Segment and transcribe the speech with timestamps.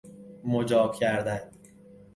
[0.43, 1.41] مجاب کردن